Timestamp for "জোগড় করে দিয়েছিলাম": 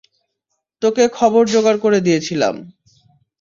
1.47-2.55